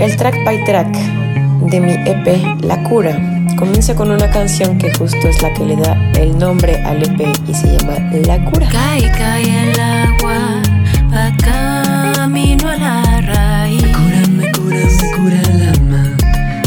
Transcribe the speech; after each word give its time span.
El 0.00 0.16
track 0.16 0.42
by 0.42 0.64
track 0.64 0.88
de 1.70 1.80
mi 1.80 1.92
EP 1.92 2.62
La 2.62 2.82
Cura 2.84 3.14
comienza 3.58 3.94
con 3.94 4.10
una 4.10 4.30
canción 4.30 4.78
que 4.78 4.90
justo 4.94 5.28
es 5.28 5.42
la 5.42 5.52
que 5.52 5.66
le 5.66 5.76
da 5.76 5.92
el 6.12 6.38
nombre 6.38 6.82
al 6.82 7.02
EP 7.02 7.28
y 7.46 7.52
se 7.52 7.76
llama 7.76 7.98
La 8.26 8.42
Cura. 8.46 8.66
Cae, 8.72 9.02
cae 9.12 9.70
el 9.70 9.78
agua, 9.78 10.62
va 11.12 11.30
camino 12.16 12.70
a 12.70 12.76
la 12.76 13.20
raíz. 13.20 13.82
Me 13.82 13.92
cura, 13.92 14.28
me 14.28 14.52
cura, 14.52 14.76
me 14.76 15.10
cura 15.14 15.42
el 15.42 15.68
alma, 15.68 16.16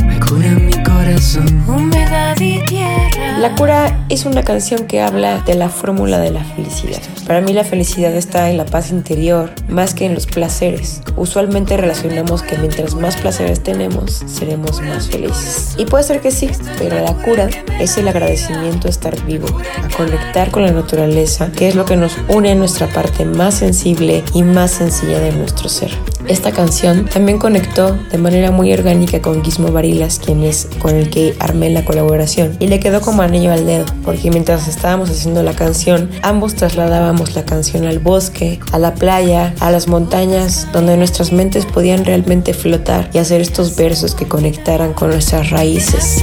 me 0.06 0.20
cura 0.20 0.50
mi 0.52 0.84
corazón. 0.84 1.64
Humedad 1.68 2.40
y 2.40 2.64
tierra. 2.66 3.07
La 3.40 3.54
Cura 3.54 4.04
es 4.10 4.26
una 4.26 4.42
canción 4.42 4.88
que 4.88 5.00
habla 5.00 5.42
de 5.42 5.54
la 5.54 5.70
fórmula 5.70 6.18
de 6.18 6.32
la 6.32 6.44
felicidad. 6.44 7.00
Para 7.28 7.40
mí 7.40 7.54
la 7.54 7.64
felicidad 7.64 8.16
está 8.16 8.50
en 8.50 8.58
la 8.58 8.66
paz 8.66 8.90
interior 8.90 9.52
más 9.70 9.94
que 9.94 10.08
en 10.08 10.16
los 10.16 10.26
placeres. 10.26 11.04
Usualmente 11.18 11.78
relacionamos 11.78 12.42
que 12.42 12.58
mientras 12.58 12.96
más 12.96 13.16
placeres 13.16 13.62
tenemos, 13.62 14.24
seremos 14.26 14.82
más 14.82 15.08
felices. 15.10 15.76
Y 15.78 15.86
puede 15.86 16.04
ser 16.04 16.20
que 16.20 16.32
sí, 16.32 16.50
pero 16.80 17.00
la 17.00 17.14
cura 17.14 17.48
es 17.80 18.00
el 18.00 18.08
agradecimiento 18.08 18.88
a 18.88 18.90
estar 18.90 19.24
vivo, 19.26 19.48
a 19.84 19.96
conectar 19.96 20.50
con 20.50 20.64
la 20.64 20.72
naturaleza, 20.72 21.52
que 21.52 21.68
es 21.68 21.76
lo 21.76 21.86
que 21.86 21.96
nos 21.96 22.18
une 22.30 22.54
a 22.54 22.56
nuestra 22.56 22.88
parte 22.88 23.24
más 23.24 23.54
sensible 23.54 24.24
y 24.34 24.42
más 24.42 24.72
sencilla 24.72 25.20
de 25.20 25.32
nuestro 25.34 25.70
ser. 25.70 25.92
Esta 26.28 26.52
canción 26.52 27.06
también 27.06 27.38
conectó 27.38 27.98
de 28.12 28.18
manera 28.18 28.52
muy 28.52 28.74
orgánica 28.74 29.22
con 29.22 29.44
Gizmo 29.44 29.72
Barilas, 29.72 30.20
quien 30.20 30.44
es 30.44 30.68
con 30.80 30.96
el 30.96 31.10
que 31.10 31.36
armé 31.40 31.70
la 31.70 31.86
colaboración, 31.86 32.58
y 32.60 32.68
le 32.68 32.80
quedó 32.80 33.00
como 33.00 33.22
anillo 33.22 33.54
al 33.54 33.66
dedo, 33.66 33.86
porque 34.04 34.30
mientras 34.30 34.68
estábamos 34.68 35.10
haciendo 35.10 35.42
la 35.42 35.54
canción, 35.54 36.10
ambos 36.24 36.56
trasladábamos 36.56 37.36
la 37.36 37.46
canción 37.46 37.86
al 37.86 38.00
bosque, 38.00 38.60
a 38.74 38.78
la 38.78 38.94
playa, 38.94 39.54
a 39.62 39.72
las 39.72 39.88
montañas, 39.88 40.68
donde 40.74 40.98
nuestras 40.98 41.32
mentes 41.32 41.66
podían 41.66 42.04
realmente 42.04 42.54
flotar 42.54 43.10
y 43.14 43.20
hacer 43.20 43.40
estos 43.40 43.78
versos 43.78 44.14
que 44.14 44.28
conectaran 44.28 44.94
con 44.94 45.12
nuestras 45.12 45.50
raíces. 45.50 46.22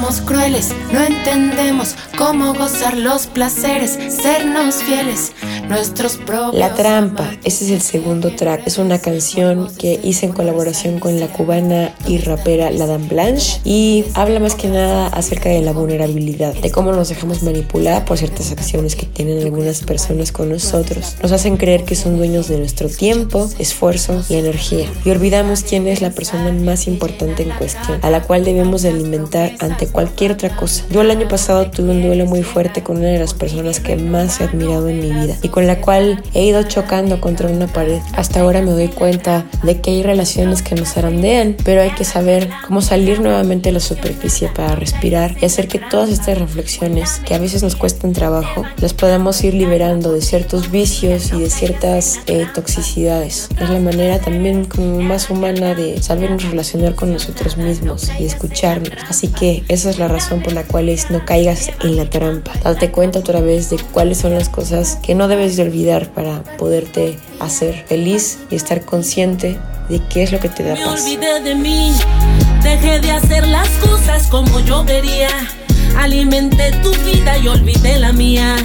Somos 0.00 0.22
crueles, 0.22 0.74
no 0.92 1.00
entendemos 1.00 1.94
cómo 2.16 2.54
gozar 2.54 2.96
los 2.96 3.26
placeres, 3.26 3.98
sernos 4.22 4.76
fieles, 4.76 5.32
nuestros 5.70 6.16
propios. 6.16 6.54
La 6.54 6.74
Trampa, 6.74 7.30
ese 7.44 7.64
es 7.64 7.70
el 7.70 7.80
segundo 7.80 8.34
track. 8.34 8.66
Es 8.66 8.78
una 8.78 8.98
canción 8.98 9.68
que 9.78 9.98
hice 10.02 10.26
en 10.26 10.32
colaboración 10.32 10.98
con 10.98 11.18
la 11.18 11.28
cubana 11.28 11.94
y 12.06 12.18
rapera 12.18 12.70
La 12.70 12.86
Dame 12.86 13.08
Blanche 13.08 13.60
y 13.64 14.04
habla 14.14 14.40
más 14.40 14.54
que 14.54 14.68
nada 14.68 15.06
acerca 15.08 15.48
de 15.48 15.60
la 15.60 15.72
vulnerabilidad, 15.72 16.54
de 16.54 16.70
cómo 16.70 16.92
nos 16.92 17.08
dejamos 17.08 17.42
manipular 17.42 18.04
por 18.04 18.18
ciertas 18.18 18.50
acciones 18.52 18.96
que 18.96 19.06
tienen 19.06 19.42
algunas 19.42 19.82
personas 19.82 20.32
con 20.32 20.48
nosotros. 20.48 21.16
Nos 21.22 21.32
hacen 21.32 21.56
creer 21.56 21.84
que 21.84 21.94
son 21.94 22.16
dueños 22.16 22.48
de 22.48 22.58
nuestro 22.58 22.88
tiempo, 22.88 23.48
esfuerzo 23.58 24.22
y 24.28 24.34
energía 24.34 24.86
y 25.04 25.10
olvidamos 25.10 25.62
quién 25.62 25.86
es 25.86 26.00
la 26.02 26.10
persona 26.10 26.52
más 26.52 26.86
importante 26.86 27.42
en 27.42 27.50
cuestión, 27.50 27.98
a 28.02 28.10
la 28.10 28.22
cual 28.22 28.44
debemos 28.44 28.82
de 28.82 28.90
alimentar 28.90 29.52
ante 29.60 29.86
cualquier 29.86 30.32
otra 30.32 30.56
cosa. 30.56 30.84
Yo 30.90 31.00
el 31.02 31.10
año 31.10 31.28
pasado 31.28 31.70
tuve 31.70 31.90
un 31.90 32.02
duelo 32.02 32.26
muy 32.26 32.42
fuerte 32.42 32.82
con 32.82 32.98
una 32.98 33.08
de 33.08 33.18
las 33.18 33.34
personas 33.34 33.80
que 33.80 33.96
más 33.96 34.40
he 34.40 34.44
admirado 34.44 34.88
en 34.88 35.00
mi 35.00 35.10
vida 35.10 35.36
y 35.42 35.48
con 35.48 35.59
la 35.66 35.80
cual 35.80 36.22
he 36.34 36.44
ido 36.44 36.62
chocando 36.62 37.20
contra 37.20 37.48
una 37.48 37.66
pared. 37.66 38.00
Hasta 38.14 38.40
ahora 38.40 38.62
me 38.62 38.72
doy 38.72 38.88
cuenta 38.88 39.46
de 39.62 39.80
que 39.80 39.90
hay 39.90 40.02
relaciones 40.02 40.62
que 40.62 40.74
nos 40.74 40.94
zarandean, 40.94 41.56
pero 41.64 41.82
hay 41.82 41.90
que 41.90 42.04
saber 42.04 42.50
cómo 42.66 42.82
salir 42.82 43.20
nuevamente 43.20 43.70
a 43.70 43.72
la 43.72 43.80
superficie 43.80 44.48
para 44.48 44.74
respirar 44.76 45.36
y 45.40 45.44
hacer 45.44 45.68
que 45.68 45.78
todas 45.78 46.10
estas 46.10 46.38
reflexiones 46.38 47.20
que 47.24 47.34
a 47.34 47.38
veces 47.38 47.62
nos 47.62 47.76
cuestan 47.76 48.12
trabajo 48.12 48.64
las 48.80 48.94
podamos 48.94 49.42
ir 49.44 49.54
liberando 49.54 50.12
de 50.12 50.22
ciertos 50.22 50.70
vicios 50.70 51.32
y 51.32 51.40
de 51.40 51.50
ciertas 51.50 52.20
eh, 52.26 52.46
toxicidades. 52.54 53.48
Es 53.60 53.70
la 53.70 53.78
manera 53.78 54.18
también 54.18 54.64
como 54.64 55.00
más 55.00 55.30
humana 55.30 55.74
de 55.74 56.02
sabernos 56.02 56.44
relacionar 56.44 56.94
con 56.94 57.12
nosotros 57.12 57.56
mismos 57.56 58.10
y 58.18 58.24
escucharnos. 58.24 58.90
Así 59.08 59.28
que 59.28 59.64
esa 59.68 59.90
es 59.90 59.98
la 59.98 60.08
razón 60.08 60.42
por 60.42 60.52
la 60.52 60.64
cual 60.64 60.88
es 60.88 61.10
no 61.10 61.24
caigas 61.24 61.70
en 61.82 61.96
la 61.96 62.08
trampa. 62.08 62.52
Date 62.62 62.90
cuenta 62.90 63.18
otra 63.18 63.40
vez 63.40 63.70
de 63.70 63.78
cuáles 63.92 64.18
son 64.18 64.34
las 64.34 64.48
cosas 64.48 64.98
que 65.02 65.14
no 65.14 65.28
debes 65.28 65.49
de 65.56 65.62
olvidar 65.62 66.08
para 66.08 66.42
poderte 66.56 67.18
hacer 67.38 67.84
feliz 67.86 68.38
y 68.50 68.56
estar 68.56 68.84
consciente 68.84 69.56
de 69.88 70.00
qué 70.08 70.22
es 70.22 70.32
lo 70.32 70.40
que 70.40 70.48
te 70.48 70.62
da 70.62 70.74
Me 70.74 70.84
paz. 70.84 71.02
olvidé 71.02 71.40
de 71.40 71.54
mí, 71.54 71.92
dejé 72.62 73.00
de 73.00 73.10
hacer 73.10 73.46
las 73.46 73.68
cosas 73.78 74.26
como 74.28 74.60
yo 74.60 74.84
quería. 74.86 75.28
Alimenté 75.96 76.70
tu 76.82 76.90
vida 77.04 77.36
y 77.38 77.48
olvidé 77.48 77.98
la 77.98 78.12
mía. 78.12 78.56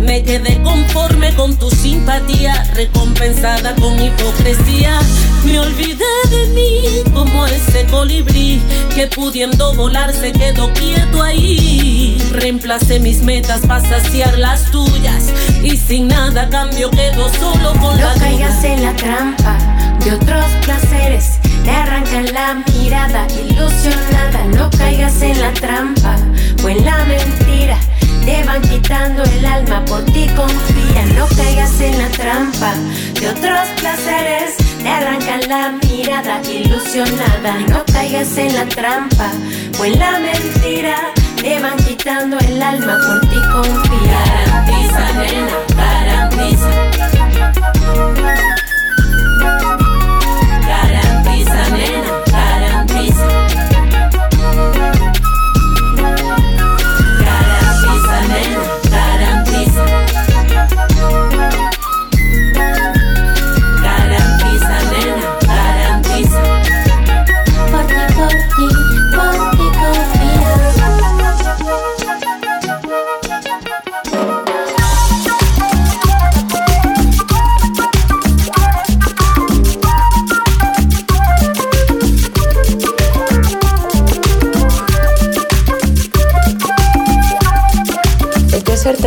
Me 0.00 0.22
quedé 0.22 0.62
conforme 0.62 1.34
con 1.34 1.56
tu 1.56 1.70
simpatía, 1.70 2.64
recompensada 2.74 3.74
con 3.74 4.00
hipocresía. 4.00 4.98
Me 5.44 5.58
olvidé 5.58 6.04
de 6.30 6.46
mí 6.54 6.82
como 7.12 7.46
ese 7.46 7.84
colibrí 7.86 8.62
que 8.94 9.08
pudiendo 9.08 9.74
volar 9.74 10.12
se 10.12 10.32
quedó 10.32 10.72
quieto 10.72 11.22
ahí. 11.22 12.16
Reemplacé 12.32 13.00
mis 13.00 13.22
metas 13.22 13.62
para 13.66 13.86
saciar 13.86 14.38
las 14.38 14.70
tuyas 14.70 15.32
y 15.62 15.76
sin 15.76 16.08
nada 16.08 16.48
cambio 16.48 16.90
quedo 16.90 17.28
solo 17.34 17.72
con 17.80 17.96
la 17.96 18.14
No 18.14 18.20
caigas 18.20 18.64
en 18.64 18.82
la 18.82 18.94
trampa 18.94 19.58
de 20.04 20.12
otros 20.12 20.44
placeres. 20.64 21.38
Te 21.64 21.70
arrancan 21.70 22.32
la 22.32 22.62
mirada 22.72 23.26
ilusionada. 23.32 24.44
No 24.56 24.70
caigas 24.70 25.20
en 25.22 25.40
la 25.40 25.52
trampa 25.54 26.16
o 26.62 26.68
en 26.68 26.84
la 26.84 27.04
mentira. 27.04 27.78
Te 28.28 28.44
van 28.44 28.60
quitando 28.60 29.22
el 29.22 29.46
alma, 29.46 29.82
por 29.86 30.04
ti 30.04 30.26
confía. 30.36 31.02
No 31.16 31.26
caigas 31.34 31.80
en 31.80 31.96
la 31.96 32.08
trampa 32.10 32.74
de 33.18 33.26
otros 33.26 33.68
placeres. 33.80 34.54
Te 34.82 34.86
arrancan 34.86 35.48
la 35.48 35.70
mirada 35.88 36.42
ilusionada. 36.42 37.58
No 37.70 37.82
caigas 37.90 38.36
en 38.36 38.54
la 38.54 38.66
trampa 38.66 39.30
o 39.80 39.84
en 39.86 39.98
la 39.98 40.18
mentira. 40.18 40.96
Te 41.40 41.58
van 41.58 41.78
quitando 41.78 42.38
el 42.40 42.60
alma, 42.60 42.98
por 43.06 43.30
ti 43.30 43.40
confía. 43.50 44.47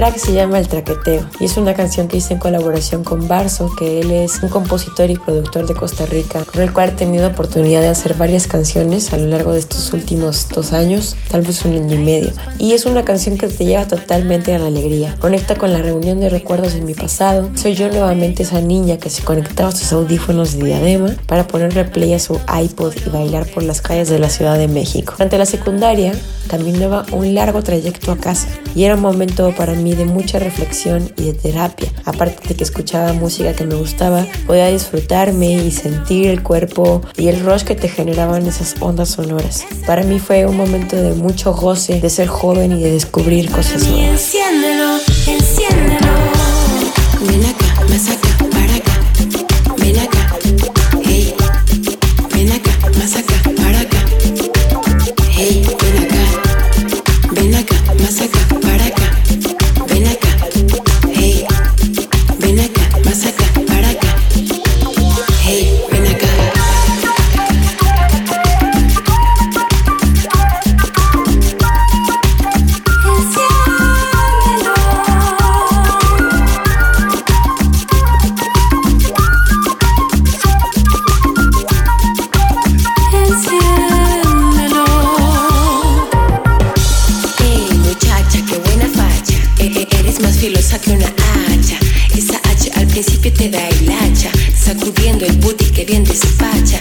Track 0.01 0.17
se 0.17 0.33
llama 0.33 0.57
El 0.57 0.67
Traqueteo 0.67 1.29
y 1.39 1.45
es 1.45 1.57
una 1.57 1.75
canción 1.75 2.07
que 2.07 2.17
hice 2.17 2.33
en 2.33 2.39
colaboración 2.39 3.03
con 3.03 3.27
Barzo, 3.27 3.69
que 3.75 3.99
él 3.99 4.09
es 4.09 4.41
un 4.41 4.49
compositor 4.49 5.11
y 5.11 5.15
productor 5.15 5.67
de 5.67 5.75
Costa 5.75 6.07
Rica, 6.07 6.43
con 6.43 6.59
el 6.63 6.73
cual 6.73 6.89
he 6.89 6.91
tenido 6.93 7.27
oportunidad 7.27 7.81
de 7.81 7.89
hacer 7.89 8.15
varias 8.15 8.47
canciones 8.47 9.13
a 9.13 9.17
lo 9.17 9.27
largo 9.27 9.53
de 9.53 9.59
estos 9.59 9.93
últimos 9.93 10.49
dos 10.49 10.73
años, 10.73 11.15
tal 11.29 11.43
vez 11.43 11.63
un 11.65 11.73
año 11.73 11.93
y 11.93 12.03
medio. 12.03 12.31
Y 12.57 12.71
es 12.71 12.87
una 12.87 13.05
canción 13.05 13.37
que 13.37 13.47
te 13.47 13.63
lleva 13.63 13.85
totalmente 13.85 14.55
a 14.55 14.57
la 14.57 14.65
alegría, 14.65 15.15
conecta 15.19 15.53
con 15.53 15.71
la 15.71 15.83
reunión 15.83 16.19
de 16.19 16.29
recuerdos 16.29 16.73
de 16.73 16.81
mi 16.81 16.95
pasado. 16.95 17.51
Soy 17.53 17.75
yo 17.75 17.87
nuevamente 17.89 18.41
esa 18.41 18.59
niña 18.59 18.97
que 18.97 19.11
se 19.11 19.21
conectaba 19.21 19.69
a 19.69 19.71
sus 19.71 19.93
audífonos 19.93 20.57
de 20.57 20.65
diadema 20.65 21.15
para 21.27 21.45
poner 21.45 21.75
replay 21.75 22.15
a 22.15 22.19
su 22.19 22.39
iPod 22.59 22.95
y 23.05 23.09
bailar 23.11 23.45
por 23.45 23.61
las 23.61 23.81
calles 23.81 24.09
de 24.09 24.17
la 24.17 24.31
Ciudad 24.31 24.57
de 24.57 24.67
México. 24.67 25.13
Durante 25.15 25.37
la 25.37 25.45
secundaria, 25.45 26.13
caminaba 26.47 27.05
un 27.11 27.35
largo 27.35 27.61
trayecto 27.61 28.11
a 28.11 28.17
casa 28.17 28.47
y 28.73 28.83
era 28.83 28.95
un 28.95 29.01
momento 29.01 29.53
para 29.55 29.73
mí 29.73 29.90
de 29.95 30.05
mucha 30.05 30.39
reflexión 30.39 31.11
y 31.17 31.25
de 31.25 31.33
terapia. 31.33 31.91
Aparte 32.05 32.47
de 32.47 32.55
que 32.55 32.63
escuchaba 32.63 33.13
música 33.13 33.53
que 33.53 33.65
me 33.65 33.75
gustaba, 33.75 34.25
podía 34.47 34.67
disfrutarme 34.67 35.53
y 35.63 35.71
sentir 35.71 36.27
el 36.27 36.43
cuerpo 36.43 37.01
y 37.17 37.27
el 37.27 37.39
rush 37.39 37.63
que 37.63 37.75
te 37.75 37.87
generaban 37.87 38.45
esas 38.47 38.75
ondas 38.79 39.09
sonoras. 39.09 39.65
Para 39.85 40.03
mí 40.03 40.19
fue 40.19 40.45
un 40.45 40.57
momento 40.57 40.95
de 40.95 41.13
mucho 41.13 41.53
goce, 41.53 41.99
de 41.99 42.09
ser 42.09 42.27
joven 42.27 42.71
y 42.73 42.83
de 42.83 42.91
descubrir 42.91 43.51
cosas 43.51 43.87
nuevas. 43.87 44.33
Eres 89.99 90.19
más 90.19 90.37
filosa 90.37 90.79
que 90.79 90.91
una 90.91 91.07
hacha. 91.07 91.77
Esa 92.15 92.39
hacha 92.43 92.79
al 92.79 92.87
principio 92.87 93.31
te 93.33 93.49
da 93.49 93.67
el 93.69 93.91
hacha. 93.91 94.31
Sacudiendo 94.57 95.25
el 95.25 95.37
booty 95.37 95.65
que 95.65 95.85
bien 95.85 96.03
despacha. 96.03 96.80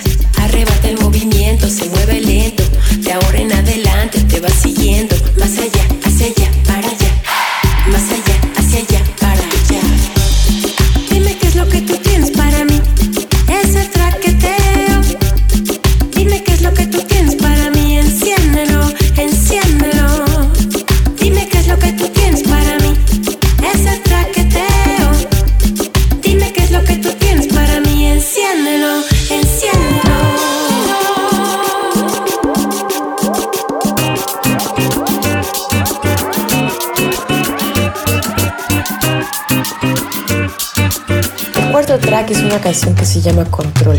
Cuarto 42.21 42.35
track 42.35 42.45
es 42.45 42.53
una 42.53 42.61
canción 42.61 42.95
que 42.95 43.07
se 43.07 43.23
llama 43.23 43.47
Control. 43.47 43.99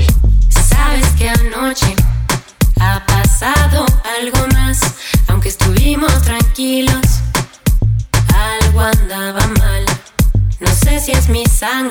Sabes 0.49 1.07
que 1.17 1.27
anoche 1.27 1.95
ha 2.79 3.03
pasado 3.07 3.83
algo 4.19 4.47
más, 4.53 4.79
aunque 5.27 5.49
estuvimos 5.49 6.21
tranquilos, 6.21 7.01
algo 8.61 8.81
andaba 8.81 9.47
mal. 9.57 9.85
No 10.59 10.67
sé 10.67 10.99
si 10.99 11.13
es 11.13 11.29
mi 11.29 11.47
sangre 11.47 11.90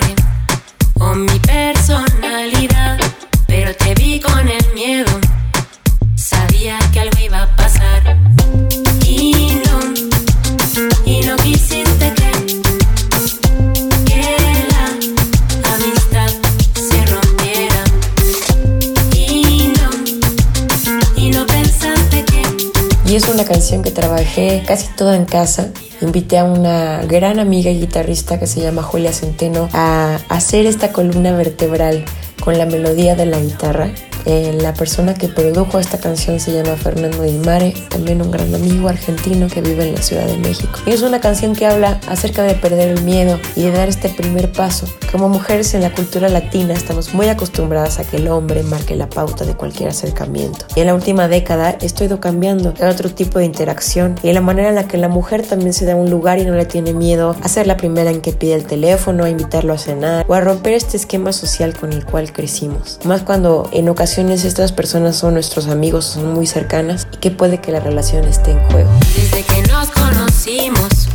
Y 23.10 23.16
es 23.16 23.26
una 23.26 23.44
canción 23.44 23.82
que 23.82 23.90
trabajé 23.90 24.62
casi 24.64 24.86
toda 24.94 25.16
en 25.16 25.24
casa. 25.24 25.72
Invité 26.00 26.38
a 26.38 26.44
una 26.44 27.02
gran 27.02 27.40
amiga 27.40 27.68
y 27.68 27.80
guitarrista 27.80 28.38
que 28.38 28.46
se 28.46 28.60
llama 28.60 28.84
Julia 28.84 29.12
Centeno 29.12 29.68
a 29.72 30.20
hacer 30.28 30.64
esta 30.64 30.92
columna 30.92 31.32
vertebral 31.32 32.04
con 32.40 32.56
la 32.56 32.66
melodía 32.66 33.16
de 33.16 33.26
la 33.26 33.40
guitarra. 33.40 33.90
Eh, 34.26 34.56
la 34.60 34.74
persona 34.74 35.14
que 35.14 35.28
produjo 35.28 35.78
esta 35.78 35.98
canción 35.98 36.40
se 36.40 36.52
llama 36.52 36.76
Fernando 36.76 37.22
Di 37.22 37.38
Mare, 37.38 37.74
también 37.88 38.20
un 38.22 38.30
gran 38.30 38.54
amigo 38.54 38.88
argentino 38.88 39.48
que 39.48 39.60
vive 39.60 39.88
en 39.88 39.94
la 39.94 40.02
Ciudad 40.02 40.26
de 40.26 40.36
México. 40.36 40.78
Y 40.86 40.90
es 40.90 41.02
una 41.02 41.20
canción 41.20 41.54
que 41.54 41.66
habla 41.66 42.00
acerca 42.08 42.42
de 42.42 42.54
perder 42.54 42.90
el 42.90 43.02
miedo 43.02 43.38
y 43.56 43.62
de 43.62 43.72
dar 43.72 43.88
este 43.88 44.08
primer 44.08 44.52
paso. 44.52 44.86
Como 45.10 45.28
mujeres 45.28 45.74
en 45.74 45.82
la 45.82 45.92
cultura 45.92 46.28
latina 46.28 46.74
estamos 46.74 47.14
muy 47.14 47.28
acostumbradas 47.28 47.98
a 47.98 48.04
que 48.04 48.18
el 48.18 48.28
hombre 48.28 48.62
marque 48.62 48.94
la 48.94 49.08
pauta 49.08 49.44
de 49.44 49.54
cualquier 49.54 49.88
acercamiento. 49.88 50.66
Y 50.76 50.80
en 50.80 50.86
la 50.86 50.94
última 50.94 51.28
década 51.28 51.76
esto 51.80 52.04
ha 52.04 52.06
ido 52.06 52.20
cambiando. 52.20 52.74
Hay 52.80 52.88
otro 52.88 53.10
tipo 53.10 53.38
de 53.38 53.46
interacción 53.46 54.16
y 54.22 54.28
en 54.28 54.34
la 54.34 54.40
manera 54.40 54.68
en 54.68 54.74
la 54.74 54.86
que 54.86 54.98
la 54.98 55.08
mujer 55.08 55.46
también 55.46 55.72
se 55.72 55.86
da 55.86 55.96
un 55.96 56.10
lugar 56.10 56.38
y 56.38 56.44
no 56.44 56.54
le 56.54 56.66
tiene 56.66 56.92
miedo 56.92 57.34
a 57.42 57.48
ser 57.48 57.66
la 57.66 57.76
primera 57.76 58.10
en 58.10 58.20
que 58.20 58.32
pide 58.32 58.54
el 58.54 58.64
teléfono, 58.64 59.24
a 59.24 59.30
invitarlo 59.30 59.72
a 59.72 59.78
cenar 59.78 60.24
o 60.28 60.34
a 60.34 60.40
romper 60.40 60.74
este 60.74 60.96
esquema 60.96 61.32
social 61.32 61.76
con 61.76 61.92
el 61.92 62.04
cual 62.04 62.32
crecimos. 62.32 63.00
Más 63.04 63.22
cuando 63.22 63.68
en 63.72 63.88
ocasiones 63.88 64.09
estas 64.18 64.72
personas 64.72 65.16
son 65.16 65.34
nuestros 65.34 65.68
amigos, 65.68 66.04
son 66.04 66.34
muy 66.34 66.46
cercanas 66.46 67.06
y 67.12 67.18
que 67.18 67.30
puede 67.30 67.60
que 67.60 67.70
la 67.70 67.78
relación 67.78 68.24
esté 68.24 68.50
en 68.50 68.58
juego. 68.70 68.90
desde 69.16 69.44
que 69.44 69.62
nos 69.68 69.88
conocimos, 69.90 71.08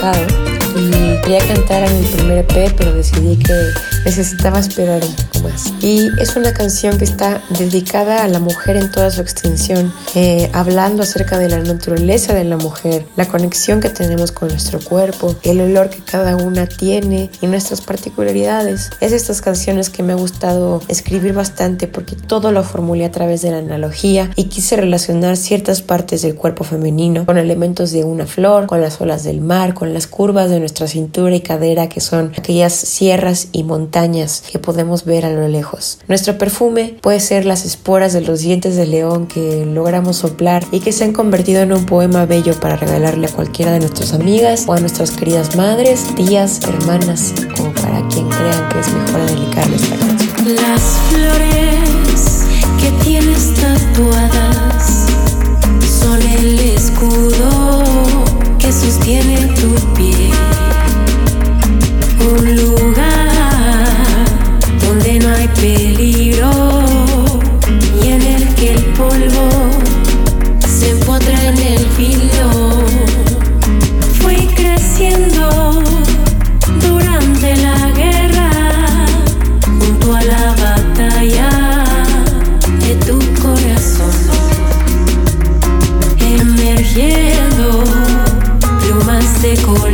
el 0.00 0.06
año 0.06 0.16
pasado 0.16 0.24
y 0.24 0.39
quería 1.30 1.54
cantar 1.54 1.88
en 1.88 1.96
el 1.96 2.04
primer 2.06 2.38
EP, 2.38 2.74
pero 2.76 2.92
decidí 2.92 3.36
que 3.36 3.54
necesitaba 4.04 4.58
esperar 4.58 5.00
un 5.04 5.14
poco 5.14 5.48
más. 5.48 5.72
Y 5.80 6.08
es 6.20 6.34
una 6.34 6.52
canción 6.52 6.98
que 6.98 7.04
está 7.04 7.40
dedicada 7.56 8.24
a 8.24 8.28
la 8.28 8.40
mujer 8.40 8.76
en 8.76 8.90
toda 8.90 9.12
su 9.12 9.20
extensión, 9.20 9.92
eh, 10.16 10.50
hablando 10.52 11.04
acerca 11.04 11.38
de 11.38 11.48
la 11.48 11.60
naturaleza 11.60 12.34
de 12.34 12.42
la 12.42 12.56
mujer, 12.56 13.06
la 13.14 13.28
conexión 13.28 13.80
que 13.80 13.90
tenemos 13.90 14.32
con 14.32 14.48
nuestro 14.48 14.80
cuerpo, 14.80 15.36
el 15.44 15.60
olor 15.60 15.88
que 15.90 16.00
cada 16.00 16.34
una 16.34 16.66
tiene 16.66 17.30
y 17.40 17.46
nuestras 17.46 17.80
particularidades. 17.80 18.90
Es 19.00 19.12
estas 19.12 19.40
canciones 19.40 19.88
que 19.88 20.02
me 20.02 20.14
ha 20.14 20.16
gustado 20.16 20.82
escribir 20.88 21.32
bastante 21.32 21.86
porque 21.86 22.16
todo 22.16 22.50
lo 22.50 22.64
formulé 22.64 23.04
a 23.04 23.12
través 23.12 23.42
de 23.42 23.52
la 23.52 23.58
analogía 23.58 24.32
y 24.34 24.44
quise 24.44 24.74
relacionar 24.74 25.36
ciertas 25.36 25.80
partes 25.80 26.22
del 26.22 26.34
cuerpo 26.34 26.64
femenino 26.64 27.24
con 27.24 27.38
elementos 27.38 27.92
de 27.92 28.02
una 28.02 28.26
flor, 28.26 28.66
con 28.66 28.80
las 28.80 29.00
olas 29.00 29.22
del 29.22 29.40
mar, 29.40 29.74
con 29.74 29.94
las 29.94 30.08
curvas 30.08 30.50
de 30.50 30.58
nuestra 30.58 30.88
cintura 30.88 31.19
y 31.28 31.40
cadera 31.40 31.88
que 31.88 32.00
son 32.00 32.32
aquellas 32.36 32.72
sierras 32.72 33.48
y 33.52 33.64
montañas 33.64 34.42
que 34.50 34.58
podemos 34.58 35.04
ver 35.04 35.26
a 35.26 35.30
lo 35.30 35.46
lejos. 35.48 35.98
Nuestro 36.08 36.38
perfume 36.38 36.96
puede 37.00 37.20
ser 37.20 37.44
las 37.44 37.64
esporas 37.64 38.12
de 38.12 38.22
los 38.22 38.40
dientes 38.40 38.76
de 38.76 38.86
león 38.86 39.26
que 39.26 39.66
logramos 39.66 40.16
soplar 40.16 40.64
y 40.72 40.80
que 40.80 40.92
se 40.92 41.04
han 41.04 41.12
convertido 41.12 41.62
en 41.62 41.72
un 41.72 41.86
poema 41.86 42.26
bello 42.26 42.58
para 42.58 42.76
regalarle 42.76 43.26
a 43.26 43.30
cualquiera 43.30 43.72
de 43.72 43.80
nuestras 43.80 44.12
amigas 44.12 44.64
o 44.66 44.72
a 44.72 44.80
nuestras 44.80 45.10
queridas 45.10 45.54
madres, 45.56 46.06
tías, 46.16 46.60
hermanas 46.62 47.34
o 47.60 47.80
para 47.80 48.06
quien 48.08 48.28
crean 48.28 48.68
que 48.70 48.80
es 48.80 48.92
mejor 48.92 49.26
dedicarle 49.26 49.76
esta 49.76 49.96
canción. 49.96 50.56
Las 50.56 50.82
flores 51.10 52.44
que 52.80 52.90
tienes 53.04 53.54
tatuadas 53.54 55.06
son 56.00 56.22
el 56.22 56.58
escudo 56.60 58.29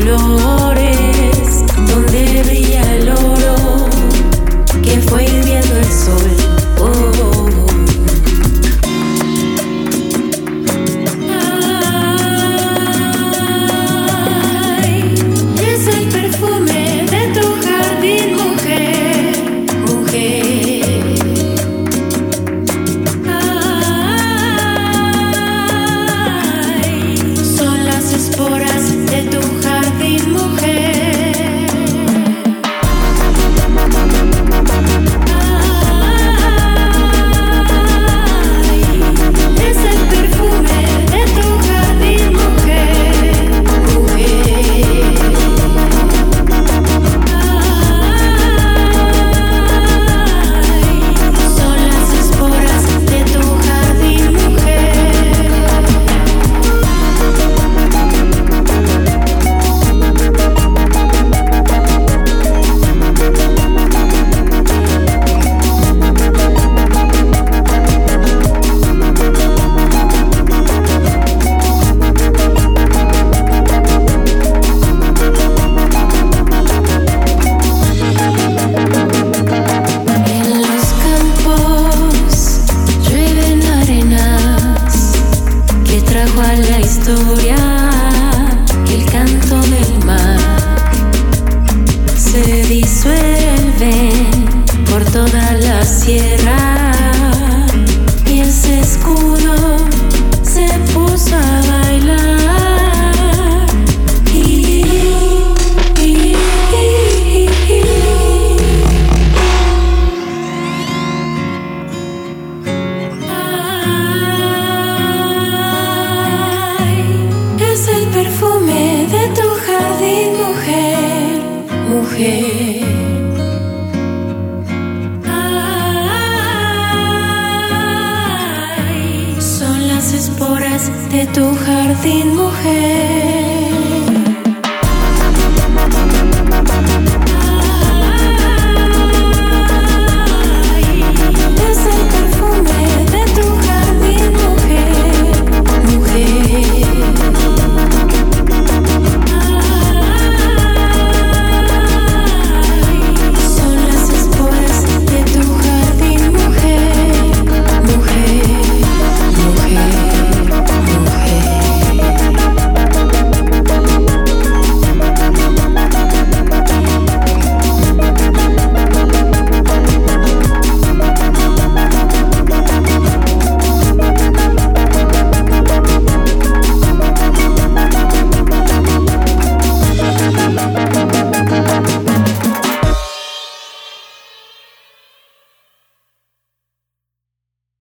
plumas 0.00 0.45